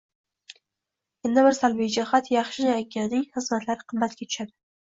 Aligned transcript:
Yana 1.27 1.43
bir 1.47 1.57
salbiy 1.59 1.91
jihat– 1.97 2.31
yaxshi 2.37 2.65
yanaganing 2.65 3.29
xizmatlari 3.37 3.89
qimmatga 3.93 4.27
tushadi. 4.31 4.55